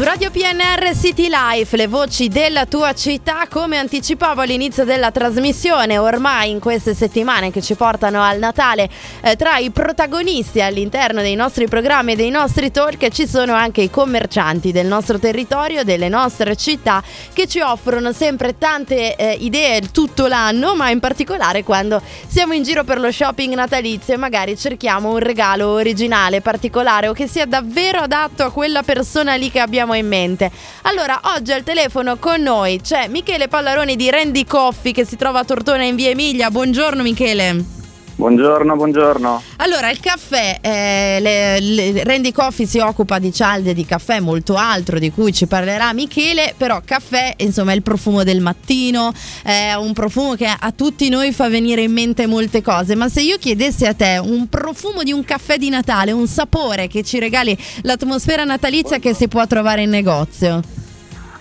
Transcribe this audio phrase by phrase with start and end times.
[0.00, 5.98] Su Radio PNR City Life, le voci della tua città, come anticipavo all'inizio della trasmissione,
[5.98, 8.88] ormai in queste settimane che ci portano al Natale,
[9.20, 13.82] eh, tra i protagonisti all'interno dei nostri programmi e dei nostri talk ci sono anche
[13.82, 17.02] i commercianti del nostro territorio, delle nostre città,
[17.34, 22.62] che ci offrono sempre tante eh, idee tutto l'anno, ma in particolare quando siamo in
[22.62, 27.44] giro per lo shopping natalizio e magari cerchiamo un regalo originale, particolare o che sia
[27.44, 30.50] davvero adatto a quella persona lì che abbiamo in mente.
[30.82, 35.40] Allora, oggi al telefono con noi c'è Michele Pallaroni di Randy Coffee che si trova
[35.40, 36.50] a Tortona in via Emilia.
[36.50, 37.79] Buongiorno Michele.
[38.20, 39.42] Buongiorno, buongiorno.
[39.56, 44.56] Allora, il caffè, eh, le, le, Randy Coffee si occupa di cialde di caffè, molto
[44.56, 49.10] altro di cui ci parlerà Michele, però caffè, insomma, è il profumo del mattino,
[49.42, 53.22] è un profumo che a tutti noi fa venire in mente molte cose, ma se
[53.22, 57.18] io chiedessi a te un profumo di un caffè di Natale, un sapore che ci
[57.18, 60.60] regali l'atmosfera natalizia che si può trovare in negozio?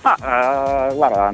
[0.04, 1.34] Ah, uh, guarda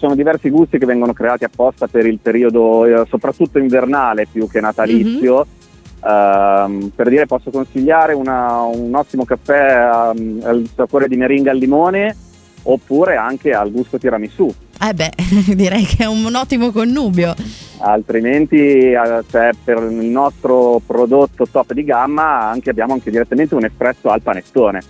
[0.00, 4.60] sono diversi gusti che vengono creati apposta per il periodo eh, soprattutto invernale più che
[4.60, 5.34] natalizio.
[5.34, 5.58] Mm-hmm.
[6.00, 11.58] Uh, per dire posso consigliare una, un ottimo caffè um, al sapore di meringa al
[11.58, 12.16] limone
[12.62, 14.50] oppure anche al gusto tiramisù.
[14.80, 15.10] Eh beh,
[15.54, 17.34] direi che è un ottimo connubio.
[17.80, 23.64] Altrimenti uh, cioè, per il nostro prodotto top di gamma anche, abbiamo anche direttamente un
[23.64, 24.80] espresso al panettone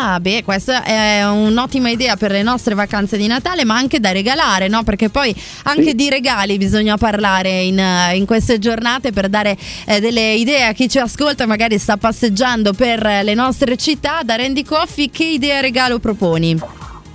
[0.00, 4.12] Ah, beh, questa è un'ottima idea per le nostre vacanze di Natale, ma anche da
[4.12, 4.84] regalare, no?
[4.84, 5.94] Perché poi anche sì.
[5.96, 7.82] di regali bisogna parlare in,
[8.12, 12.74] in queste giornate per dare eh, delle idee a chi ci ascolta, magari sta passeggiando
[12.74, 14.20] per le nostre città.
[14.22, 16.56] Da Randy Coffee, che idea regalo proponi?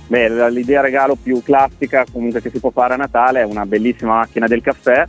[0.06, 4.16] Beh, l'idea regalo più classica comunque che si può fare a Natale è una bellissima
[4.16, 5.08] macchina del caffè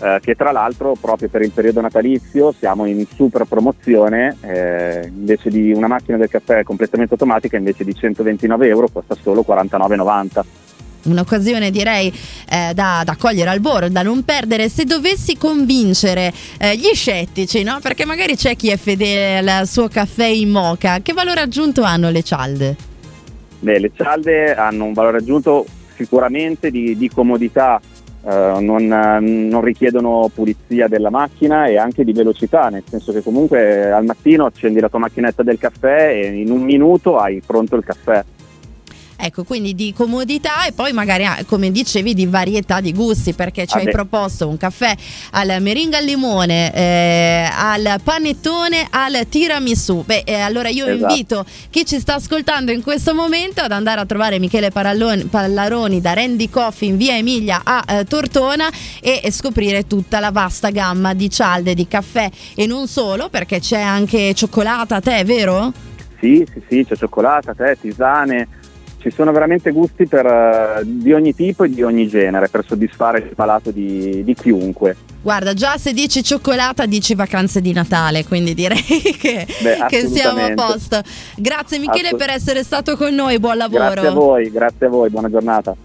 [0.00, 5.50] eh, che tra l'altro proprio per il periodo natalizio siamo in super promozione, eh, invece
[5.50, 10.44] di una macchina del caffè completamente automatica invece di 129 euro costa solo 49,90
[11.06, 12.12] un'occasione direi
[12.50, 17.62] eh, da, da, cogliere al volo, da non perdere se dovessi convincere eh, gli scettici,
[17.62, 17.78] no?
[17.80, 22.10] perché magari c'è chi è fedele al suo caffè in moca, che valore aggiunto hanno
[22.10, 22.76] le cialde?
[23.60, 27.80] Beh, le cialde hanno un valore aggiunto sicuramente di, di comodità
[28.26, 33.92] Uh, non, non, richiedono pulizia della macchina e anche di velocità, nel senso che comunque
[33.92, 37.84] al mattino accendi la tua macchinetta del caffè e in un minuto hai pronto il
[37.84, 38.24] caffè.
[39.26, 43.66] Ecco, quindi di comodità e poi magari, ah, come dicevi, di varietà di gusti, perché
[43.66, 44.94] ci ah hai proposto un caffè
[45.32, 50.04] al meringa al limone, eh, al panettone, al tiramisù.
[50.04, 51.10] Beh, eh, allora io esatto.
[51.10, 56.00] invito chi ci sta ascoltando in questo momento ad andare a trovare Michele Paralloni, Pallaroni
[56.00, 58.70] da Randy Coffee in via Emilia a eh, Tortona
[59.00, 63.58] e, e scoprire tutta la vasta gamma di cialde, di caffè e non solo, perché
[63.58, 65.72] c'è anche cioccolata, tè, vero?
[66.20, 68.64] Sì, sì, sì, c'è cioccolata, tè, tisane
[68.98, 73.18] ci sono veramente gusti per, uh, di ogni tipo e di ogni genere per soddisfare
[73.18, 74.96] il palato di, di, chiunque.
[75.22, 78.78] Guarda, già se dici cioccolata dici vacanze di Natale, quindi direi
[79.18, 81.00] che, Beh, che siamo a posto.
[81.36, 83.90] Grazie Michele per essere stato con noi, buon lavoro.
[83.90, 85.74] Grazie a voi, grazie a voi, buona giornata.